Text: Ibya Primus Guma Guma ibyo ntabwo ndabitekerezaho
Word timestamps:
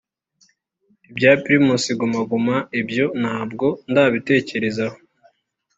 Ibya 1.09 1.31
Primus 1.43 1.83
Guma 1.99 2.21
Guma 2.29 2.55
ibyo 2.81 3.05
ntabwo 3.21 3.67
ndabitekerezaho 3.89 4.97